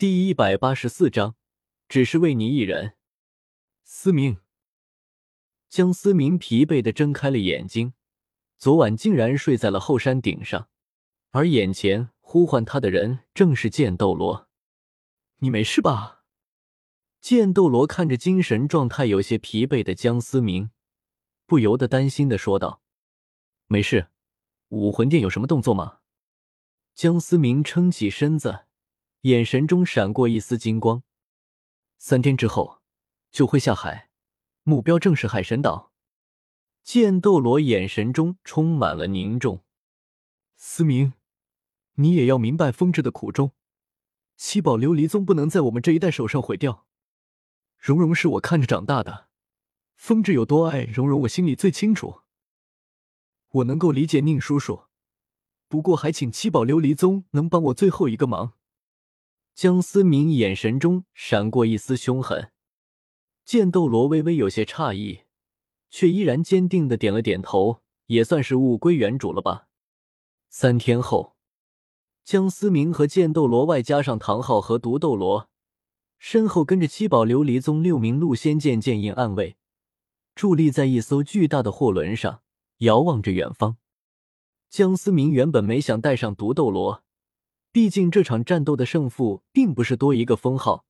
[0.00, 1.36] 第一百八十四章，
[1.86, 2.94] 只是为你一人。
[3.82, 4.38] 思明，
[5.68, 7.92] 江思明疲惫的睁开了眼睛，
[8.56, 10.70] 昨晚竟然睡在了后山顶上，
[11.32, 14.48] 而眼前呼唤他的人正是剑斗罗。
[15.40, 16.22] 你没事吧？
[17.20, 20.70] 剑斗罗看着精神状态有些疲惫的江思明，
[21.44, 22.80] 不由得担心的说道
[23.68, 24.08] ：“没事，
[24.70, 25.98] 武魂殿有什么动作吗？”
[26.96, 28.60] 江思明撑起身子。
[29.22, 31.02] 眼神中闪过一丝金光。
[31.98, 32.80] 三天之后
[33.30, 34.08] 就会下海，
[34.62, 35.92] 目标正是海神岛。
[36.82, 39.62] 剑斗罗眼神中充满了凝重。
[40.56, 41.12] 思明，
[41.96, 43.52] 你也要明白风之的苦衷。
[44.36, 46.86] 七宝琉璃宗不能在我们这一代手上毁掉。
[47.76, 49.28] 蓉蓉是我看着长大的，
[49.96, 52.22] 风之有多爱蓉蓉，我心里最清楚。
[53.50, 54.84] 我能够理解宁叔叔，
[55.68, 58.54] 不过还请七宝琉璃宗能帮我最后一个忙。
[59.60, 62.50] 江思明眼神中闪过一丝凶狠，
[63.44, 65.24] 剑斗罗微微有些诧异，
[65.90, 69.68] 却依然坚定的点了点头，也算是物归原主了吧。
[70.48, 71.36] 三天后，
[72.24, 75.50] 江思明和剑斗罗外加上唐昊和毒斗罗，
[76.16, 79.58] 身后跟着七宝琉璃宗六名陆仙剑剑印暗卫，
[80.34, 82.40] 伫立在一艘巨大的货轮上，
[82.78, 83.76] 遥望着远方。
[84.70, 87.04] 江思明原本没想带上毒斗罗。
[87.72, 90.84] 毕竟这场战斗的胜负并不是多一个封号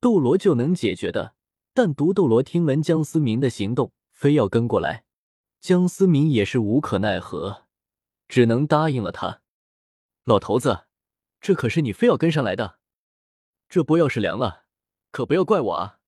[0.00, 1.34] 斗罗就能解决的，
[1.74, 5.04] 但毒斗罗听闻江思明的行动，非要跟过来，
[5.60, 7.64] 江思明也是无可奈何，
[8.28, 9.42] 只能答应了他。
[10.24, 10.86] 老头子，
[11.40, 12.78] 这可是你非要跟上来的，
[13.68, 14.64] 这波要是凉了，
[15.10, 15.98] 可不要怪我啊！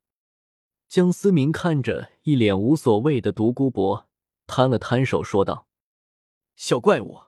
[0.89, 4.09] 江思明看着一脸无所谓的独孤博，
[4.47, 5.67] 摊了摊手说道
[6.57, 7.25] ：“小怪物，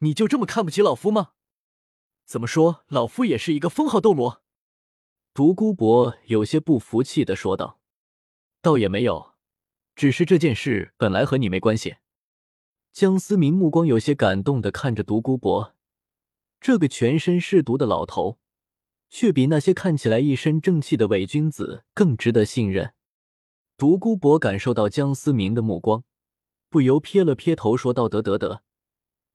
[0.00, 1.30] 你就这么看不起老夫吗？”
[2.28, 4.42] 怎么说，老夫也是一个封号斗罗。
[5.32, 7.80] 独孤博有些不服气的说道
[8.60, 9.32] ：“倒也没有，
[9.96, 11.96] 只是这件事本来和你没关系。”
[12.92, 15.74] 江思明目光有些感动的看着独孤博，
[16.60, 18.38] 这个全身是毒的老头，
[19.08, 22.92] 却比那些看起来一身正气的伪君子更值得信任。
[23.78, 26.04] 独孤博感受到江思明的目光，
[26.68, 28.62] 不由撇了撇头，说道：“得得得，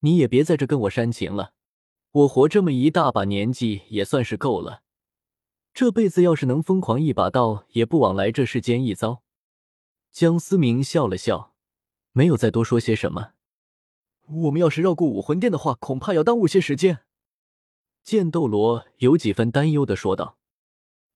[0.01, 1.53] 你也别在这跟我煽情了。”
[2.13, 4.83] 我活这么一大把年纪也算是够了，
[5.73, 9.23] 这辈子要是能疯狂一把刀，也不枉来这世间一遭。
[10.11, 11.55] 江思明笑了笑，
[12.11, 13.31] 没有再多说些什么。
[14.27, 16.99] 我们要是绕过武魂殿的话，恐怕要耽误些时间。
[18.03, 20.37] 剑斗罗有几分担忧的说道：“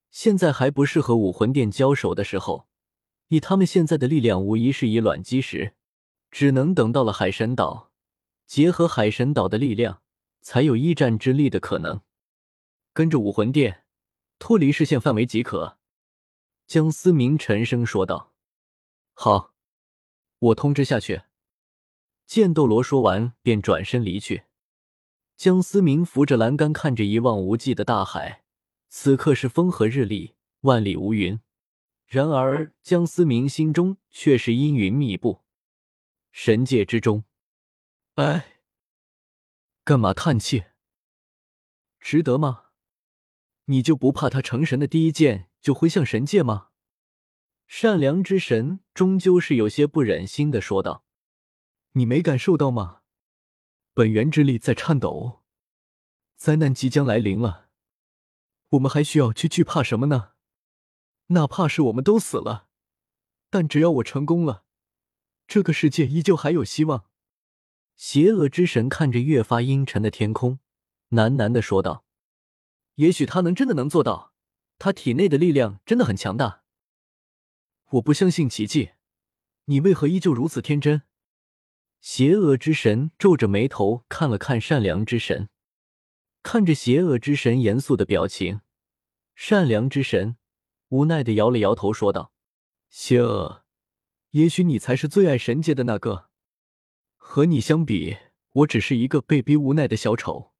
[0.09, 2.65] 现在还不是和武魂殿交手的时候，
[3.27, 5.75] 以他们现在的力量，无疑是以卵击石，
[6.31, 7.91] 只能等到了海神岛，
[8.47, 10.01] 结合海神岛的力量。”
[10.47, 11.99] 才有一战之力的可能，
[12.93, 13.83] 跟着武魂殿
[14.39, 15.77] 脱离视线范围即可。”
[16.65, 18.33] 江思明沉声说道。
[19.13, 19.53] “好，
[20.39, 21.23] 我通知下去。”
[22.25, 24.43] 剑斗罗说完便转身离去。
[25.35, 28.45] 江思明扶着栏杆，看着一望无际的大海，
[28.87, 31.37] 此刻是风和日丽，万里无云。
[32.05, 35.43] 然而江思明心中却是阴云密布。
[36.31, 37.25] 神界之中，
[38.15, 38.53] 哎。
[39.87, 40.65] 干嘛叹气？
[42.01, 42.71] 值得吗？
[43.67, 46.71] 你就不怕他成神的第一剑就挥向神界吗？
[47.67, 51.05] 善良之神终究是有些不忍心的说道
[51.95, 53.03] ：“你没感受到吗？
[53.93, 55.45] 本源之力在颤抖，
[56.35, 57.69] 灾难即将来临了。
[58.71, 60.33] 我们还需要去惧怕什么呢？
[61.27, 62.67] 哪怕是我们都死了，
[63.49, 64.65] 但只要我成功了，
[65.47, 67.05] 这个世界依旧还有希望。”
[67.97, 70.59] 邪恶之神看着越发阴沉的天空，
[71.09, 72.05] 喃喃的说道
[72.95, 74.33] ：“也许他能真的能做到，
[74.77, 76.61] 他体内的力量真的很强大。
[77.89, 78.91] 我不相信奇迹，
[79.65, 81.01] 你为何依旧如此天真？”
[81.99, 85.49] 邪恶之神皱着眉头看了看善良之神，
[86.43, 88.61] 看着邪恶之神严肃的表情，
[89.33, 90.37] 善良之神
[90.89, 92.31] 无奈的摇了摇头，说道
[92.91, 93.65] ：“邪恶，
[94.29, 96.26] 也许你才是最爱神界的那个。”
[97.29, 98.17] 和你相比，
[98.53, 100.53] 我只是一个被逼无奈的小丑。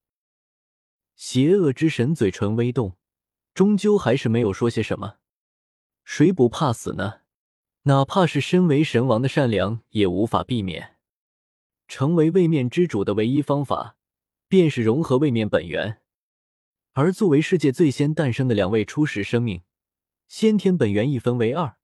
[1.15, 2.97] 邪恶之神嘴唇微动，
[3.53, 5.15] 终究还是没有说些什么。
[6.03, 7.21] 谁不怕死呢？
[7.83, 10.97] 哪怕是身为神王的善良，也无法避免。
[11.87, 13.95] 成为位面之主的唯一方法，
[14.49, 16.01] 便是融合位面本源。
[16.91, 19.63] 而作为世界最先诞生的两位初始生命，
[20.27, 21.77] 先天本源一分为二，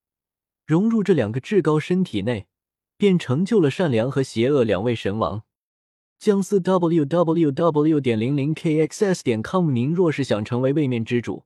[0.66, 2.48] 融入这两个至高身体内。
[3.04, 5.44] 便成就了善良和邪恶两位神王。
[6.18, 8.00] 姜思 w w w.
[8.00, 9.22] 点零零 k x s.
[9.22, 9.72] 点 com。
[9.72, 11.44] 您若是想成为位面之主，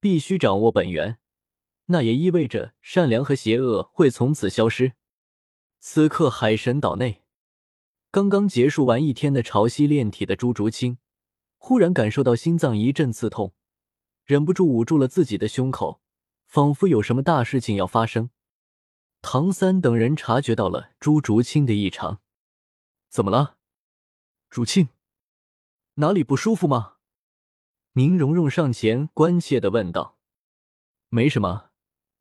[0.00, 1.16] 必须掌握本源，
[1.86, 4.92] 那也意味着善良和邪恶会从此消失。
[5.80, 7.22] 此刻，海神岛内，
[8.10, 10.98] 刚刚结束完一天的潮汐炼体的朱竹清，
[11.56, 13.54] 忽然感受到心脏一阵刺痛，
[14.26, 16.02] 忍不住捂住了自己的胸口，
[16.46, 18.28] 仿佛有什么大事情要发生。
[19.22, 22.20] 唐三等人察觉到了朱竹清的异常，
[23.08, 23.56] 怎么了？
[24.50, 24.88] 竹清，
[25.94, 26.96] 哪里不舒服吗？
[27.92, 30.18] 宁荣荣上前关切的问道
[31.08, 31.70] ：“没什么，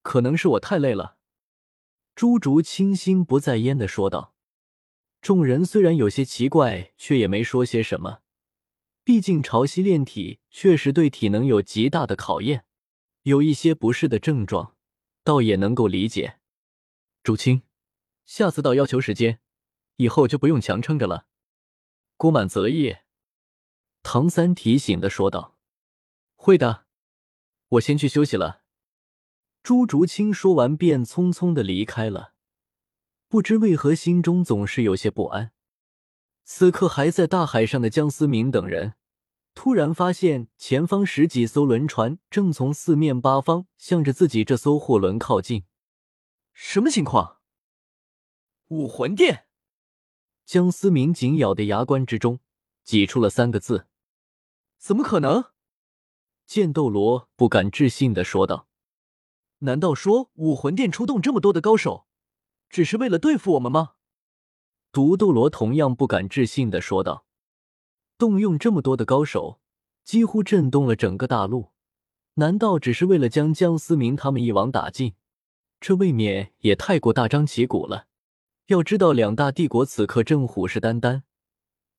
[0.04, 1.18] 可能是我太累了。”
[2.16, 4.36] 朱竹清心不在焉的说道。
[5.22, 8.20] 众人虽然有些奇怪，却也没说些什么。
[9.04, 12.66] 毕竟潮汐炼体确实对体能有极大的考验，
[13.24, 14.76] 有一些不适的症状，
[15.24, 16.38] 倒也能够理解。
[17.24, 17.62] 竹清，
[18.26, 19.40] 下次到要求时间，
[19.98, 21.28] 以后就不用强撑着了。
[22.18, 22.98] 郭满则意。
[24.02, 25.56] 唐三提醒的说道。
[26.36, 26.86] 会的，
[27.70, 28.64] 我先去休息了。
[29.62, 32.34] 朱竹清说完，便匆匆的离开了。
[33.28, 35.52] 不知为何，心中总是有些不安。
[36.44, 38.96] 此刻还在大海上的江思明等人，
[39.54, 45.66] 突然发现前方十几艘轮船正从四面八方向着自己这艘货轮靠近。
[46.64, 47.40] 什么情况？
[48.68, 49.48] 武魂殿！
[50.46, 52.40] 江思明紧咬的牙关之中
[52.84, 53.88] 挤出了三个字：
[54.78, 55.46] 怎么可能？
[56.46, 58.68] 剑斗罗不敢置信的说道
[59.66, 62.06] ：“难道说武魂殿出动这么多的高手，
[62.70, 63.96] 只是为了对付我们吗？”
[64.94, 67.26] 毒斗罗同样不敢置信的说道
[68.20, 69.60] ：“动用这么多的高手，
[70.04, 71.72] 几乎震动了整个大陆，
[72.36, 75.16] 难道只是为了将江思明他们一网打尽？
[75.82, 78.06] 这未免也太过大张旗鼓了。
[78.68, 81.24] 要知道，两大帝国此刻正虎视眈眈，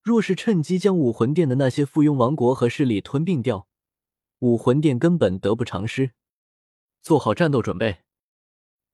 [0.00, 3.66] 若是趁机将武魂殿的那些附庸王国和势力吞并掉，”
[4.38, 6.12] 武魂殿根本得不偿失，
[7.02, 7.98] 做好战斗准备。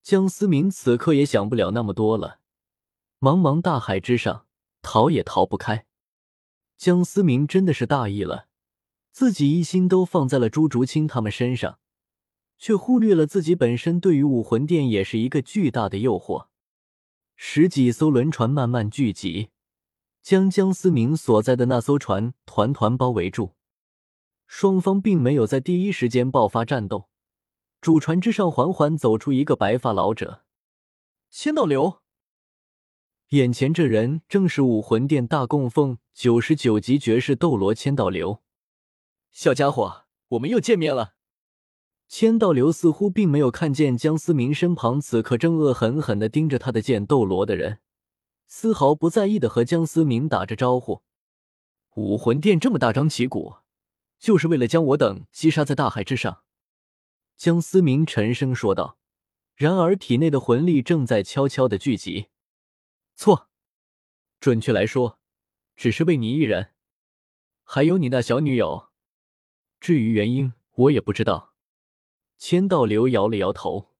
[0.02, 2.40] 江思明此刻也想不了那么多了，
[3.20, 4.46] 茫茫大海之上，
[4.80, 5.86] 逃也逃不开。
[6.78, 8.48] 江思明真的是大意了，
[9.12, 11.78] 自己一心都放在了朱竹清他们身上，
[12.58, 16.48] 却忽略了自己本身对于武魂殿也是一个巨大的诱惑。
[17.36, 19.50] 十几艘轮船慢慢聚集，
[20.20, 23.54] 将江思明所在的那艘船团团包围住。
[24.46, 27.08] 双方并没有在第一时间爆发战斗。
[27.80, 30.42] 主船之上缓缓走出一个白发老者，
[31.30, 32.00] 千道流。
[33.28, 38.42] 眼前这人正是武魂殿大供奉九十九级绝世斗罗千道流。
[39.30, 41.17] 小家伙，我们又见面了。
[42.08, 47.78] 千道流似乎并没有看见江思明身旁此刻正恶狠狠的盯着他的剑斗罗的人，
[48.46, 51.02] 丝毫不在意的和江思明打着招呼。
[51.94, 53.56] 武魂殿这么大张旗鼓。
[54.18, 56.42] 就是为了将我等击杀在大海之上，
[57.36, 58.98] 江思明沉声说道。
[59.54, 62.26] 然而体内的魂力正在悄悄的聚集。
[63.14, 63.48] 错，
[64.40, 65.20] 准确来说，
[65.76, 66.72] 只是为你一人，
[67.62, 68.88] 还有你那小女友。
[69.78, 71.47] 至于原因，我也不知道。
[72.38, 73.97] 千道流摇了摇头。